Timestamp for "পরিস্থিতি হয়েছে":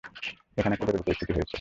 1.03-1.49